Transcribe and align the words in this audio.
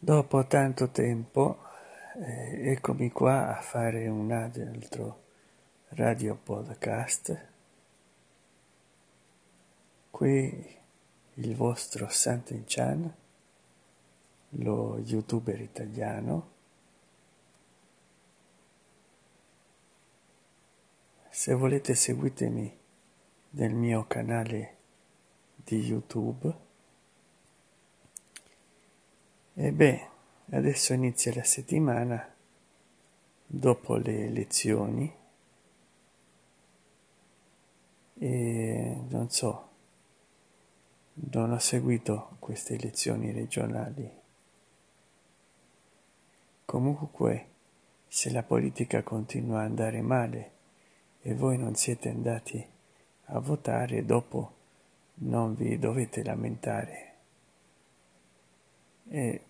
Dopo 0.00 0.46
tanto 0.46 0.90
tempo, 0.90 1.58
eh, 2.22 2.70
eccomi 2.70 3.10
qua 3.10 3.58
a 3.58 3.60
fare 3.60 4.06
un 4.06 4.30
altro 4.30 5.24
radio 5.88 6.36
podcast. 6.36 7.48
Qui 10.08 10.76
il 11.34 11.56
vostro 11.56 12.08
Santen 12.08 12.62
Chan, 12.64 13.12
lo 14.50 14.98
youtuber 14.98 15.60
italiano. 15.60 16.50
Se 21.28 21.54
volete 21.54 21.96
seguitemi 21.96 22.78
nel 23.50 23.74
mio 23.74 24.06
canale 24.06 24.76
di 25.56 25.80
YouTube 25.80 26.66
e 29.60 29.72
beh, 29.72 30.08
adesso 30.50 30.92
inizia 30.92 31.34
la 31.34 31.42
settimana 31.42 32.32
dopo 33.44 33.96
le 33.96 34.26
elezioni 34.26 35.12
e 38.20 39.04
non 39.08 39.28
so, 39.30 39.68
non 41.32 41.50
ho 41.50 41.58
seguito 41.58 42.36
queste 42.38 42.74
elezioni 42.74 43.32
regionali. 43.32 44.08
Comunque, 46.64 47.46
se 48.06 48.30
la 48.30 48.44
politica 48.44 49.02
continua 49.02 49.62
a 49.62 49.64
andare 49.64 50.00
male 50.02 50.52
e 51.20 51.34
voi 51.34 51.58
non 51.58 51.74
siete 51.74 52.10
andati 52.10 52.64
a 53.24 53.40
votare, 53.40 54.04
dopo 54.04 54.54
non 55.14 55.56
vi 55.56 55.76
dovete 55.80 56.22
lamentare. 56.22 57.06
E 59.10 59.42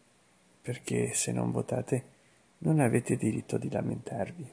perché 0.69 1.15
se 1.15 1.33
non 1.33 1.51
votate 1.51 2.05
non 2.59 2.79
avete 2.79 3.17
diritto 3.17 3.57
di 3.57 3.71
lamentarvi. 3.71 4.53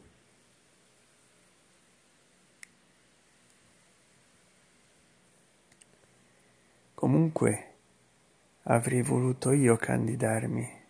Comunque 6.94 7.73
avrei 8.64 9.02
voluto 9.02 9.52
io 9.52 9.76
candidarmi 9.76 10.84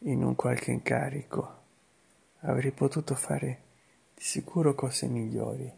in 0.00 0.22
un 0.22 0.34
qualche 0.34 0.70
incarico, 0.70 1.62
avrei 2.40 2.72
potuto 2.72 3.14
fare 3.14 3.62
di 4.14 4.22
sicuro 4.22 4.74
cose 4.74 5.06
migliori 5.06 5.72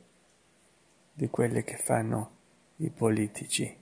di 1.13 1.31
quelle 1.31 1.63
che 1.63 1.77
fanno 1.77 2.31
i 2.79 2.91
politici, 2.91 3.73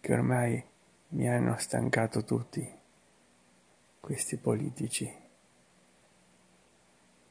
che 0.00 0.12
ormai 0.12 0.74
mi 1.16 1.30
hanno 1.30 1.56
stancato 1.56 2.24
tutti 2.24 2.70
questi 4.00 4.36
politici. 4.36 5.10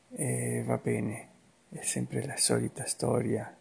E 0.09 0.63
va 0.65 0.77
bene, 0.77 1.29
è 1.69 1.81
sempre 1.81 2.25
la 2.25 2.35
solita 2.35 2.85
storia. 2.85 3.55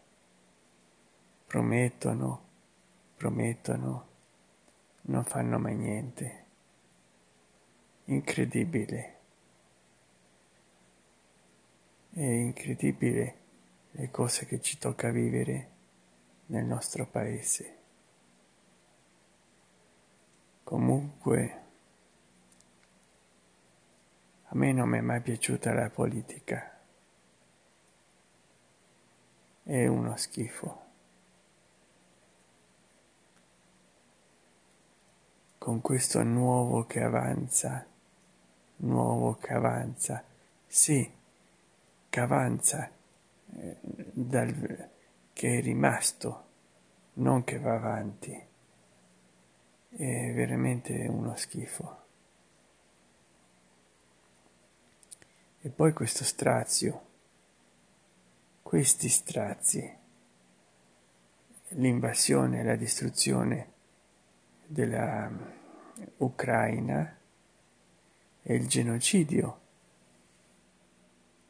Promettono, 1.45 2.47
promettono, 3.15 4.07
non 5.03 5.23
fanno 5.25 5.59
mai 5.59 5.75
niente. 5.75 6.45
Incredibile. 8.05 9.19
È 12.09 12.23
incredibile 12.23 13.35
le 13.91 14.09
cose 14.09 14.47
che 14.47 14.59
ci 14.59 14.79
tocca 14.79 15.11
vivere 15.11 15.69
nel 16.47 16.65
nostro 16.65 17.05
paese. 17.05 17.84
Comunque, 20.65 21.61
a 24.45 24.55
me 24.55 24.71
non 24.71 24.89
mi 24.89 24.97
è 24.97 25.01
mai 25.01 25.21
piaciuta 25.21 25.71
la 25.73 25.91
politica. 25.91 26.79
È 29.61 29.85
uno 29.85 30.17
schifo. 30.17 30.83
Con 35.59 35.81
questo 35.81 36.23
nuovo 36.23 36.87
che 36.87 37.03
avanza, 37.03 37.85
nuovo 38.77 39.35
che 39.35 39.53
avanza, 39.53 40.23
sì, 40.65 41.07
che 42.09 42.19
avanza, 42.19 42.89
eh, 43.53 43.77
dal, 43.83 44.89
che 45.31 45.59
è 45.59 45.61
rimasto, 45.61 46.45
non 47.13 47.43
che 47.43 47.59
va 47.59 47.75
avanti 47.75 48.53
è 49.97 50.33
veramente 50.33 51.07
uno 51.07 51.35
schifo. 51.37 52.03
E 55.61 55.69
poi 55.69 55.93
questo 55.93 56.23
strazio, 56.23 57.01
questi 58.61 59.07
strazi, 59.07 59.97
l'invasione 61.69 62.59
e 62.59 62.63
la 62.63 62.75
distruzione 62.75 63.71
della 64.65 65.31
Ucraina 66.17 67.17
e 68.41 68.53
il 68.53 68.67
genocidio, 68.67 69.59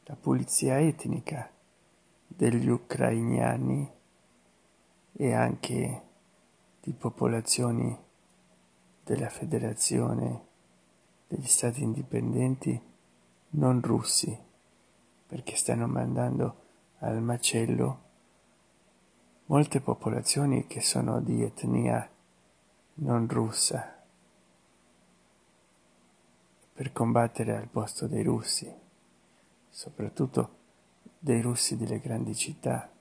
la 0.04 0.16
pulizia 0.16 0.80
etnica 0.80 1.52
degli 2.28 2.70
ucrainiani 2.70 3.92
e 5.14 5.34
anche 5.34 6.02
di 6.80 6.94
popolazioni 6.94 8.04
della 9.06 9.30
Federazione 9.30 10.48
degli 11.28 11.46
Stati 11.46 11.84
Indipendenti 11.84 12.82
non 13.50 13.80
russi, 13.80 14.36
perché 15.28 15.56
stanno 15.56 15.86
mandando 15.86 16.64
al 17.00 17.22
macello 17.22 18.02
molte 19.46 19.80
popolazioni 19.80 20.66
che 20.66 20.82
sono 20.82 21.22
di 21.22 21.44
etnia 21.44 22.10
non 22.96 23.28
russa 23.28 24.04
per 26.74 26.92
combattere 26.92 27.56
al 27.56 27.68
posto 27.68 28.08
dei 28.08 28.24
russi, 28.24 28.74
soprattutto 29.70 30.50
dei 31.20 31.42
russi 31.42 31.78
delle 31.78 32.00
grandi 32.00 32.34
città, 32.34 32.92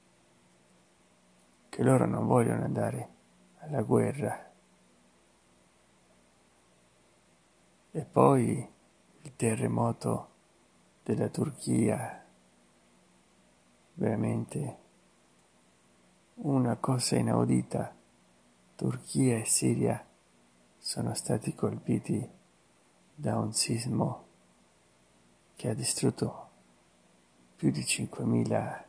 che 1.71 1.83
loro 1.83 2.05
non 2.05 2.27
vogliono 2.27 2.63
andare 2.63 3.09
alla 3.61 3.81
guerra 3.81 4.53
E 7.97 8.05
poi 8.05 8.69
il 9.23 9.37
terremoto 9.37 10.29
della 11.05 11.29
Turchia, 11.29 12.27
veramente 13.95 14.79
una 16.35 16.75
cosa 16.75 17.15
inaudita. 17.15 17.95
Turchia 18.75 19.39
e 19.39 19.45
Siria 19.45 20.05
sono 20.77 21.15
stati 21.15 21.55
colpiti 21.55 22.29
da 23.15 23.39
un 23.39 23.53
sismo 23.53 24.27
che 25.55 25.69
ha 25.69 25.75
distrutto 25.75 26.49
più 27.55 27.71
di 27.71 27.83
5.000 27.83 28.85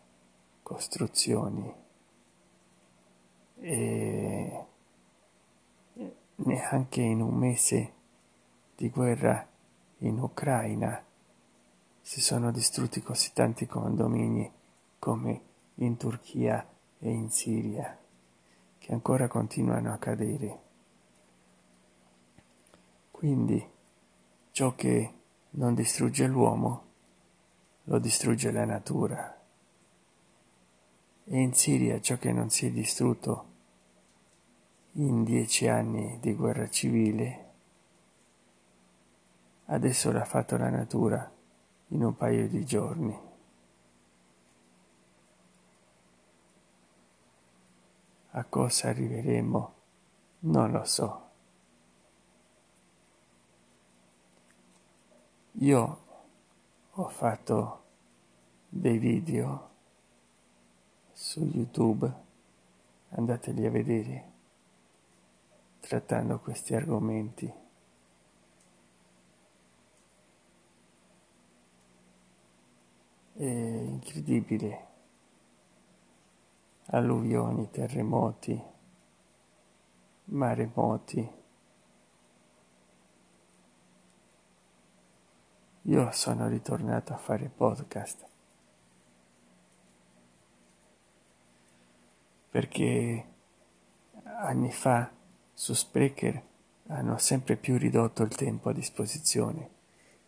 costruzioni 0.64 1.74
e 3.60 4.66
neanche 6.38 7.02
in 7.02 7.22
un 7.22 7.36
mese 7.36 7.94
di 8.76 8.90
guerra 8.90 9.48
in 10.00 10.20
Ucraina 10.20 11.02
si 12.02 12.22
sono 12.22 12.52
distrutti 12.52 13.02
così 13.02 13.32
tanti 13.34 13.66
condomini 13.66 14.52
come 15.00 15.42
in 15.76 15.96
Turchia 15.98 16.68
e 17.00 17.10
in 17.10 17.30
Siria, 17.32 17.98
che 18.78 18.94
ancora 18.94 19.28
continuano 19.28 19.94
a 19.94 19.98
cadere. 19.98 20.60
Quindi 23.12 23.66
ciò 24.52 24.76
che 24.76 25.14
non 25.52 25.74
distrugge 25.74 26.28
l'uomo 26.28 26.84
lo 27.84 28.00
distrugge 28.00 28.52
la 28.52 28.66
natura. 28.66 29.42
E 31.24 31.40
in 31.40 31.54
Siria 31.54 32.00
ciò 32.02 32.18
che 32.18 32.32
non 32.32 32.50
si 32.50 32.68
è 32.68 32.72
distrutto 32.72 33.54
in 34.94 35.24
dieci 35.24 35.68
anni 35.68 36.20
di 36.20 36.34
guerra 36.34 36.70
civile 36.70 37.45
Adesso 39.68 40.12
l'ha 40.12 40.26
fatto 40.26 40.58
la 40.58 40.70
natura 40.70 41.32
in 41.88 42.04
un 42.04 42.16
paio 42.16 42.48
di 42.48 42.64
giorni. 42.66 43.20
A 48.32 48.44
cosa 48.44 48.90
arriveremo? 48.90 49.74
Non 50.40 50.72
lo 50.72 50.84
so. 50.84 51.30
Io 55.60 56.00
ho 56.92 57.08
fatto 57.08 57.84
dei 58.70 59.00
video 59.00 59.70
su 61.12 61.44
YouTube, 61.44 62.14
andateli 63.10 63.66
a 63.66 63.72
vedere, 63.72 64.32
trattando 65.80 66.40
questi 66.40 66.76
argomenti 66.76 67.64
incredibile. 74.16 74.88
Alluvioni, 76.88 77.70
terremoti, 77.70 78.62
maremoti. 80.26 81.32
Io 85.82 86.12
sono 86.12 86.48
ritornato 86.48 87.14
a 87.14 87.18
fare 87.18 87.50
podcast 87.50 88.26
perché 92.50 93.26
anni 94.24 94.72
fa 94.72 95.12
su 95.54 95.74
Sprecher 95.74 96.42
hanno 96.88 97.18
sempre 97.18 97.58
più 97.58 97.78
ridotto 97.78 98.24
il 98.24 98.34
tempo 98.34 98.70
a 98.70 98.74
disposizione 98.74 99.70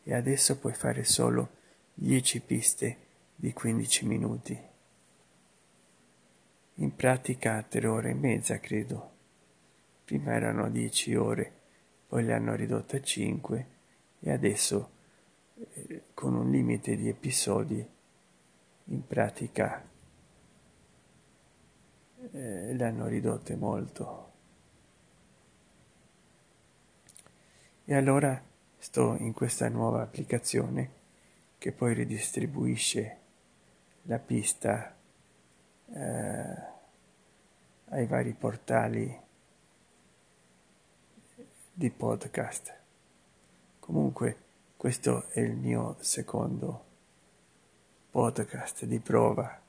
e 0.03 0.13
adesso 0.13 0.59
puoi 0.59 0.73
fare 0.73 1.03
solo 1.05 1.49
10 1.93 2.41
piste 2.41 3.06
di 3.39 3.53
15 3.53 4.05
minuti. 4.07 4.59
In 6.79 6.95
pratica 6.95 7.61
3 7.61 7.87
ore 7.87 8.09
e 8.09 8.13
mezza, 8.15 8.59
credo. 8.59 9.11
Prima 10.03 10.33
erano 10.33 10.69
10 10.69 11.15
ore, 11.15 11.53
poi 12.07 12.23
le 12.23 12.33
hanno 12.33 12.55
ridotte 12.55 12.97
a 12.97 13.01
5 13.01 13.67
e 14.21 14.31
adesso 14.31 14.89
eh, 15.53 16.03
con 16.15 16.33
un 16.33 16.49
limite 16.49 16.95
di 16.95 17.07
episodi 17.07 17.87
in 18.85 19.05
pratica 19.05 19.87
eh, 22.31 22.73
le 22.73 22.83
hanno 22.83 23.05
ridotte 23.05 23.55
molto. 23.55 24.31
E 27.85 27.95
allora 27.95 28.41
sto 28.77 29.15
in 29.19 29.33
questa 29.33 29.69
nuova 29.69 30.01
applicazione 30.01 30.91
che 31.59 31.71
poi 31.71 31.93
ridistribuisce 31.93 33.25
la 34.07 34.19
pista 34.19 34.95
eh, 35.93 36.55
ai 37.89 38.05
vari 38.05 38.33
portali 38.33 39.21
di 41.73 41.89
podcast. 41.91 42.73
Comunque 43.79 44.37
questo 44.77 45.27
è 45.29 45.41
il 45.41 45.55
mio 45.55 45.97
secondo 45.99 46.85
podcast 48.09 48.85
di 48.85 48.99
prova. 48.99 49.61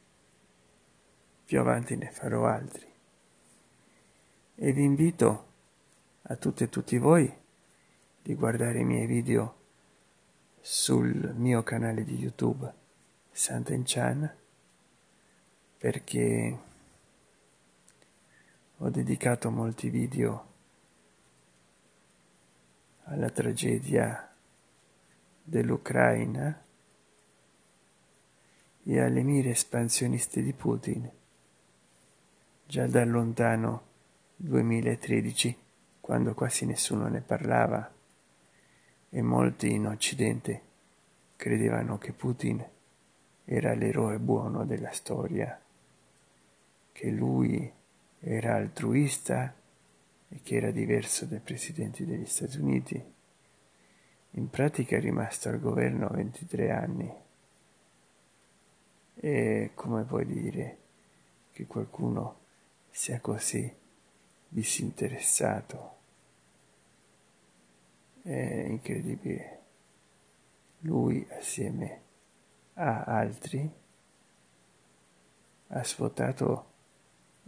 Più 1.44 1.58
avanti 1.58 1.96
ne 1.96 2.11
farò 2.11 2.46
altri. 2.46 2.87
E 4.55 4.73
vi 4.73 4.85
invito 4.85 5.46
a 6.23 6.37
tutte 6.37 6.64
e 6.64 6.69
tutti 6.69 6.96
voi 6.99 7.32
di 8.23 8.35
guardare 8.35 8.81
i 8.81 8.85
miei 8.85 9.06
video 9.06 9.56
sul 10.61 11.35
mio 11.35 11.62
canale 11.64 12.05
di 12.05 12.17
YouTube 12.17 12.87
Santen 13.38 13.85
Chan 13.85 14.29
perché 15.79 16.58
ho 18.79 18.90
dedicato 18.90 19.49
molti 19.52 19.90
video 19.90 20.46
alla 23.05 23.31
tragedia 23.31 24.35
dell'Ucraina 25.40 26.64
e 28.82 29.00
alle 29.00 29.23
mire 29.23 29.50
espansioniste 29.50 30.43
di 30.43 30.52
Putin 30.52 31.08
già 32.67 32.88
dal 32.88 33.08
lontano 33.08 33.82
2013 34.35 35.56
quando 36.00 36.35
quasi 36.35 36.67
nessuno 36.67 37.06
ne 37.06 37.20
parlava 37.20 37.88
e 39.11 39.23
molti 39.23 39.70
in 39.70 39.87
Occidente 39.87 40.62
credevano 41.37 41.99
che 41.99 42.12
Putin 42.12 42.76
era 43.50 43.72
l'eroe 43.72 44.18
buono 44.18 44.66
della 44.66 44.92
storia, 44.92 45.58
che 46.92 47.10
lui 47.10 47.72
era 48.20 48.56
altruista 48.56 49.54
e 50.28 50.40
che 50.42 50.56
era 50.56 50.70
diverso 50.70 51.24
dai 51.24 51.40
presidenti 51.40 52.04
degli 52.04 52.26
Stati 52.26 52.58
Uniti. 52.58 53.02
In 54.32 54.50
pratica 54.50 54.96
è 54.96 55.00
rimasto 55.00 55.48
al 55.48 55.60
governo 55.60 56.08
23 56.08 56.70
anni. 56.70 57.10
E 59.14 59.70
come 59.74 60.04
puoi 60.04 60.26
dire 60.26 60.78
che 61.50 61.66
qualcuno 61.66 62.40
sia 62.90 63.18
così 63.18 63.74
disinteressato? 64.46 65.96
È 68.20 68.30
incredibile. 68.30 69.60
Lui 70.80 71.26
assieme 71.30 71.92
a 71.92 72.07
altri 72.78 73.70
ha 75.69 75.84
svuotato 75.84 76.72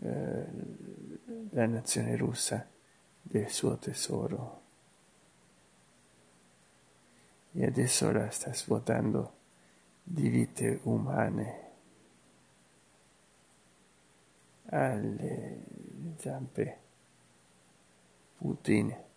eh, 0.02 0.46
la 1.50 1.66
nazione 1.66 2.16
russa 2.16 2.68
del 3.22 3.48
suo 3.48 3.76
tesoro. 3.78 4.58
E 7.52 7.66
adesso 7.66 8.10
la 8.12 8.30
sta 8.30 8.52
svuotando 8.52 9.38
di 10.02 10.28
vite 10.28 10.80
umane. 10.84 11.68
Alle 14.72 15.64
zampe 16.18 16.78
Putin 18.36 19.08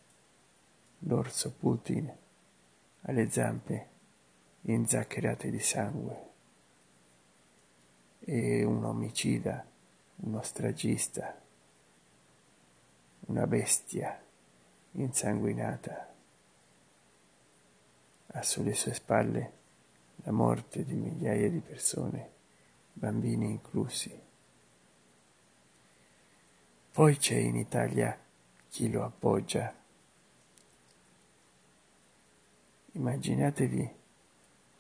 l'orso 1.06 1.52
Putin 1.52 2.12
ha 3.02 3.12
le 3.12 3.30
zampe 3.30 3.88
inzaccherate 4.64 5.50
di 5.50 5.60
sangue. 5.60 6.32
È 8.20 8.64
un 8.64 8.84
omicida, 8.84 9.66
uno 10.18 10.42
stragista, 10.42 11.42
una 13.28 13.46
bestia 13.48 14.22
insanguinata. 14.92 16.14
Ha 18.28 18.42
sulle 18.42 18.74
sue 18.74 18.94
spalle 18.94 19.52
la 20.24 20.32
morte 20.32 20.86
di 20.86 20.94
migliaia 20.94 21.50
di 21.50 21.60
persone, 21.60 22.32
bambini 22.94 23.50
inclusi. 23.50 24.22
Poi 26.92 27.18
c'è 27.18 27.36
in 27.36 27.56
Italia 27.56 28.18
chi 28.70 28.90
lo 28.90 29.04
appoggia 29.04 29.82
Immaginatevi 32.96 33.92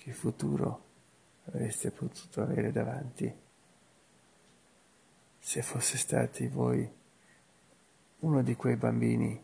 che 0.04 0.12
futuro 0.12 0.84
avreste 1.46 1.90
potuto 1.92 2.42
avere 2.42 2.74
davanti 2.74 3.34
se 5.40 5.62
fosse 5.62 5.98
stati 5.98 6.46
voi 6.48 6.90
uno 8.20 8.44
di 8.44 8.56
quei 8.58 8.76
bambini 8.76 9.42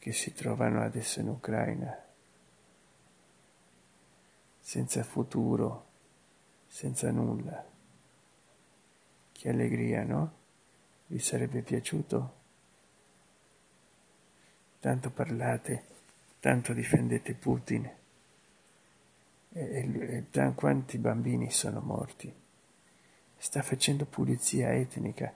che 0.00 0.12
si 0.12 0.32
trovano 0.32 0.82
adesso 0.82 1.20
in 1.20 1.28
Ucraina, 1.28 1.96
senza 4.58 5.04
futuro, 5.04 5.86
senza 6.66 7.12
nulla. 7.12 7.64
Che 9.30 9.48
allegria, 9.48 10.02
no? 10.02 10.32
Vi 11.06 11.18
sarebbe 11.20 11.62
piaciuto? 11.62 12.34
Tanto 14.80 15.10
parlate 15.10 15.84
tanto 16.40 16.72
difendete 16.72 17.34
Putin 17.34 17.98
e, 19.52 20.24
e, 20.30 20.52
quanti 20.54 20.98
bambini 20.98 21.50
sono 21.50 21.80
morti. 21.80 22.32
Sta 23.36 23.62
facendo 23.62 24.04
pulizia 24.04 24.72
etnica, 24.72 25.32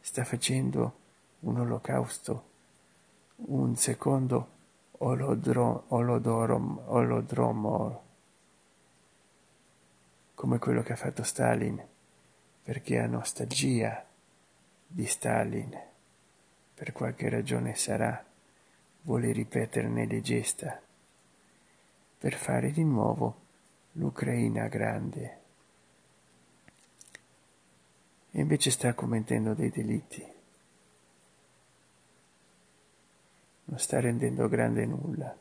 sta 0.00 0.24
facendo 0.24 1.00
un 1.40 1.58
olocausto, 1.58 2.50
un 3.36 3.76
secondo 3.76 4.48
olodro, 4.98 5.84
olodromo, 5.88 8.02
come 10.34 10.58
quello 10.58 10.82
che 10.82 10.92
ha 10.92 10.96
fatto 10.96 11.22
Stalin, 11.22 11.82
perché 12.62 13.00
ha 13.00 13.06
nostalgia 13.06 14.04
di 14.86 15.06
Stalin, 15.06 15.78
per 16.74 16.92
qualche 16.92 17.28
ragione 17.28 17.74
sarà 17.74 18.24
vuole 19.02 19.32
ripeterne 19.32 20.06
le 20.06 20.20
gesta 20.20 20.80
per 22.22 22.34
fare 22.34 22.70
di 22.70 22.84
nuovo 22.84 23.40
l'Ucraina 23.94 24.68
grande. 24.68 25.40
E 28.30 28.40
invece 28.40 28.70
sta 28.70 28.94
commettendo 28.94 29.54
dei 29.54 29.70
delitti. 29.70 30.24
Non 33.64 33.78
sta 33.80 33.98
rendendo 33.98 34.48
grande 34.48 34.86
nulla. 34.86 35.36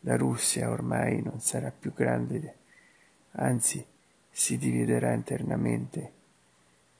La 0.00 0.16
Russia 0.16 0.68
ormai 0.68 1.22
non 1.22 1.38
sarà 1.38 1.70
più 1.70 1.94
grande, 1.94 2.56
anzi 3.30 3.86
si 4.28 4.58
dividerà 4.58 5.12
internamente 5.12 6.12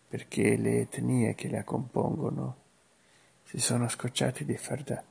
perché 0.07 0.57
le 0.57 0.83
etnie 0.83 1.35
che 1.35 1.50
la 1.50 1.65
compongono 1.65 2.57
si 3.43 3.59
sono 3.59 3.88
scocciate 3.88 4.45
di 4.45 4.57
far 4.57 4.85
da 4.85 5.03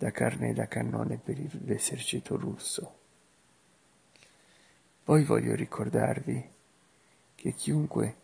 da 0.00 0.12
carne 0.12 0.54
da 0.54 0.66
cannone 0.66 1.18
per 1.18 1.38
l'esercito 1.66 2.38
russo. 2.38 2.98
Poi 5.04 5.24
voglio 5.24 5.54
ricordarvi 5.54 6.42
che 7.34 7.52
chiunque 7.52 8.16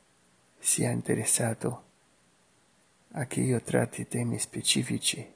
sia 0.58 0.90
interessato 0.90 1.84
a 3.10 3.26
che 3.26 3.40
io 3.42 3.60
tratti 3.60 4.08
temi 4.08 4.38
specifici 4.38 5.34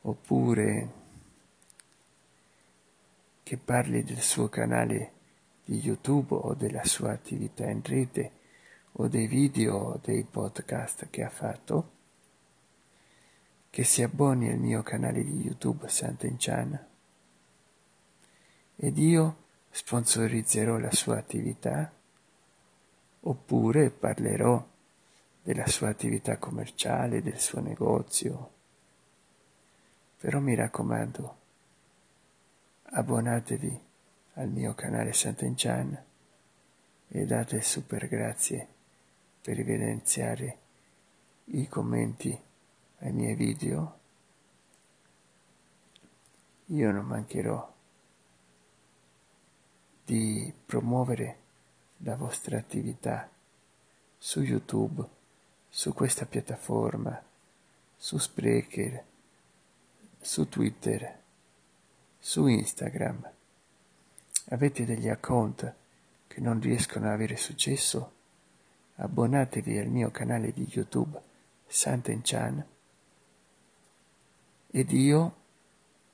oppure 0.00 0.92
che 3.42 3.56
parli 3.58 4.02
del 4.02 4.22
suo 4.22 4.48
canale 4.48 5.12
di 5.62 5.78
YouTube 5.78 6.34
o 6.36 6.54
della 6.54 6.86
sua 6.86 7.12
attività 7.12 7.68
in 7.68 7.82
rete 7.84 8.32
o 8.92 9.08
dei 9.08 9.26
video 9.26 9.76
o 9.76 10.00
dei 10.02 10.24
podcast 10.24 11.10
che 11.10 11.22
ha 11.22 11.28
fatto, 11.28 11.98
che 13.70 13.84
si 13.84 14.02
abboni 14.02 14.50
al 14.50 14.58
mio 14.58 14.82
canale 14.82 15.22
di 15.22 15.40
YouTube 15.40 15.88
Sant'Enchan 15.88 16.86
ed 18.74 18.98
io 18.98 19.36
sponsorizzerò 19.70 20.76
la 20.78 20.90
sua 20.90 21.18
attività 21.18 21.92
oppure 23.20 23.90
parlerò 23.90 24.66
della 25.42 25.66
sua 25.66 25.88
attività 25.88 26.36
commerciale, 26.38 27.22
del 27.22 27.38
suo 27.38 27.60
negozio. 27.60 28.52
Però 30.18 30.40
mi 30.40 30.54
raccomando, 30.54 31.38
abbonatevi 32.82 33.80
al 34.34 34.48
mio 34.48 34.74
canale 34.74 35.12
Sant'Enchan 35.12 36.04
e 37.08 37.26
date 37.26 37.60
super 37.60 38.08
grazie 38.08 38.66
per 39.40 39.58
evidenziare 39.58 40.58
i 41.46 41.68
commenti 41.68 42.38
ai 43.00 43.12
miei 43.12 43.34
video. 43.34 43.98
Io 46.66 46.90
non 46.92 47.04
mancherò 47.04 47.72
di 50.04 50.52
promuovere 50.66 51.38
la 51.98 52.16
vostra 52.16 52.58
attività 52.58 53.28
su 54.16 54.40
YouTube, 54.42 55.04
su 55.68 55.92
questa 55.92 56.26
piattaforma, 56.26 57.20
su 57.96 58.18
Spreaker, 58.18 59.04
su 60.20 60.48
Twitter, 60.48 61.18
su 62.18 62.46
Instagram. 62.46 63.30
Avete 64.50 64.84
degli 64.84 65.08
account 65.08 65.74
che 66.26 66.40
non 66.40 66.60
riescono 66.60 67.06
ad 67.06 67.12
avere 67.12 67.36
successo? 67.36 68.12
Abbonatevi 68.96 69.78
al 69.78 69.88
mio 69.88 70.10
canale 70.10 70.52
di 70.52 70.66
YouTube 70.70 71.20
Sant'Enchan 71.66 72.64
ed 74.70 74.92
io, 74.92 75.36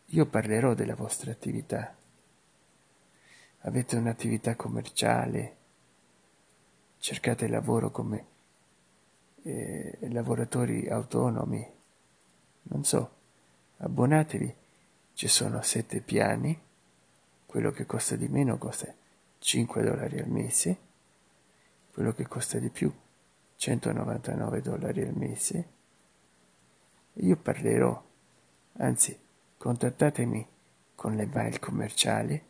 io 0.06 0.26
parlerò 0.26 0.74
della 0.74 0.94
vostra 0.94 1.30
attività. 1.30 1.94
Avete 3.60 3.96
un'attività 3.96 4.54
commerciale, 4.54 5.56
cercate 6.98 7.48
lavoro 7.48 7.90
come 7.90 8.26
eh, 9.42 9.98
lavoratori 10.10 10.88
autonomi, 10.88 11.64
non 12.62 12.84
so, 12.84 13.10
abbonatevi, 13.78 14.54
ci 15.14 15.28
sono 15.28 15.62
sette 15.62 16.00
piani, 16.00 16.58
quello 17.46 17.70
che 17.70 17.86
costa 17.86 18.16
di 18.16 18.28
meno 18.28 18.58
costa 18.58 18.92
5 19.38 19.82
dollari 19.82 20.18
al 20.18 20.28
mese, 20.28 20.78
quello 21.92 22.12
che 22.12 22.26
costa 22.26 22.58
di 22.58 22.68
più 22.68 22.92
199 23.56 24.60
dollari 24.60 25.02
al 25.02 25.14
mese. 25.14 25.68
Io 27.14 27.36
parlerò, 27.36 28.05
anzi 28.78 29.18
contattatemi 29.56 30.46
con 30.94 31.14
le 31.14 31.26
mail 31.26 31.58
commerciali 31.58 32.42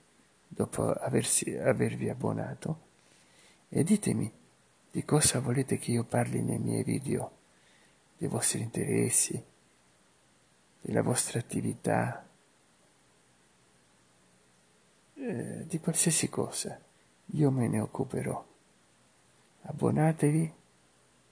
dopo 0.49 0.91
aversi, 0.91 1.55
avervi 1.57 2.09
abbonato 2.09 2.85
e 3.69 3.83
ditemi 3.83 4.33
di 4.91 5.05
cosa 5.05 5.41
volete 5.41 5.79
che 5.79 5.91
io 5.91 6.05
parli 6.05 6.41
nei 6.41 6.59
miei 6.59 6.83
video? 6.83 7.33
Dei 8.17 8.29
vostri 8.29 8.63
interessi? 8.63 9.43
Della 10.81 11.03
vostra 11.03 11.39
attività? 11.39 12.27
Eh, 15.15 15.67
di 15.67 15.81
qualsiasi 15.81 16.31
cosa. 16.31 16.81
Io 17.33 17.51
me 17.51 17.69
ne 17.69 17.81
occuperò. 17.81 18.43
Abbonatevi 19.63 20.55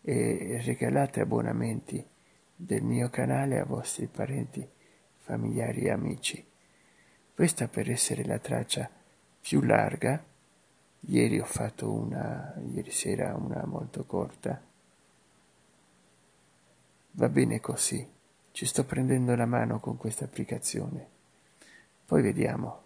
e 0.02 0.60
regalate 0.62 1.20
abbonamenti 1.20 2.06
del 2.54 2.82
mio 2.82 3.08
canale 3.08 3.58
a 3.58 3.64
vostri 3.64 4.06
parenti, 4.06 4.68
familiari 5.25 5.87
e 5.87 5.90
amici. 5.90 6.47
Questa 7.35 7.66
per 7.66 7.90
essere 7.90 8.25
la 8.25 8.38
traccia 8.38 8.88
più 9.40 9.61
larga 9.62 10.23
Ieri 11.09 11.38
ho 11.38 11.45
fatto 11.45 11.90
una, 11.93 12.54
ieri 12.73 12.90
sera 12.90 13.35
una 13.35 13.62
molto 13.66 14.04
corta. 14.04 14.59
Va 17.11 17.28
bene 17.28 17.61
così, 17.61 18.09
ci 18.52 18.64
sto 18.64 18.85
prendendo 18.85 19.35
la 19.35 19.45
mano 19.45 19.81
con 19.81 19.99
questa 19.99 20.25
applicazione. 20.25 21.07
Poi 22.07 22.23
vediamo. 22.23 22.83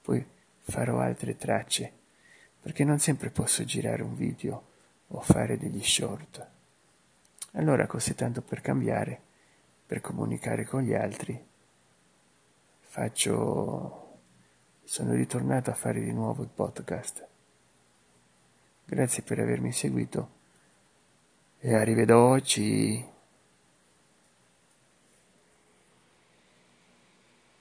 Poi 0.00 0.26
farò 0.60 0.98
altre 1.00 1.36
tracce, 1.36 1.92
perché 2.58 2.84
non 2.84 2.98
sempre 2.98 3.28
posso 3.28 3.64
girare 3.64 4.02
un 4.02 4.14
video 4.14 4.68
o 5.08 5.20
fare 5.20 5.58
degli 5.58 5.82
short. 5.84 6.48
Allora 7.52 7.86
così 7.86 8.14
tanto 8.14 8.40
per 8.40 8.62
cambiare, 8.62 9.20
per 9.90 10.00
comunicare 10.00 10.64
con 10.64 10.82
gli 10.82 10.94
altri, 10.94 11.36
faccio 12.78 14.18
sono 14.84 15.14
ritornato 15.14 15.70
a 15.70 15.74
fare 15.74 16.00
di 16.00 16.12
nuovo 16.12 16.44
il 16.44 16.48
podcast. 16.48 17.26
Grazie 18.84 19.24
per 19.24 19.40
avermi 19.40 19.72
seguito 19.72 20.30
e 21.58 21.74
arrivederci. 21.74 23.04